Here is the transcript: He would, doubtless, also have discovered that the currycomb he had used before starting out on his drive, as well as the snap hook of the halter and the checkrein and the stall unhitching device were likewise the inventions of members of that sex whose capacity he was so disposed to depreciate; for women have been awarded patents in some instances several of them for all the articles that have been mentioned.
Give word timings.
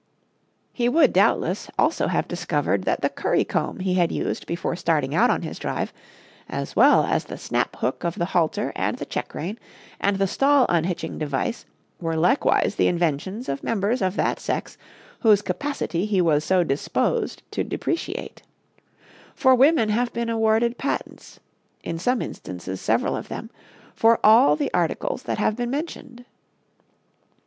He 0.73 0.89
would, 0.89 1.13
doubtless, 1.13 1.69
also 1.77 2.07
have 2.07 2.27
discovered 2.27 2.85
that 2.85 3.01
the 3.01 3.09
currycomb 3.11 3.81
he 3.81 3.93
had 3.93 4.11
used 4.11 4.47
before 4.47 4.75
starting 4.75 5.13
out 5.13 5.29
on 5.29 5.43
his 5.43 5.59
drive, 5.59 5.93
as 6.49 6.75
well 6.75 7.03
as 7.03 7.25
the 7.25 7.37
snap 7.37 7.75
hook 7.75 8.03
of 8.03 8.15
the 8.15 8.25
halter 8.25 8.71
and 8.75 8.97
the 8.97 9.05
checkrein 9.05 9.57
and 9.99 10.17
the 10.17 10.25
stall 10.25 10.65
unhitching 10.69 11.19
device 11.19 11.65
were 11.99 12.15
likewise 12.15 12.73
the 12.77 12.87
inventions 12.87 13.47
of 13.47 13.61
members 13.61 14.01
of 14.01 14.15
that 14.15 14.39
sex 14.39 14.75
whose 15.19 15.43
capacity 15.43 16.07
he 16.07 16.19
was 16.19 16.43
so 16.43 16.63
disposed 16.63 17.43
to 17.51 17.63
depreciate; 17.63 18.41
for 19.35 19.53
women 19.53 19.89
have 19.89 20.11
been 20.13 20.29
awarded 20.29 20.79
patents 20.79 21.39
in 21.83 21.99
some 21.99 22.23
instances 22.23 22.81
several 22.81 23.15
of 23.15 23.27
them 23.27 23.51
for 23.93 24.19
all 24.23 24.55
the 24.55 24.73
articles 24.73 25.21
that 25.21 25.37
have 25.37 25.55
been 25.55 25.69
mentioned. 25.69 26.25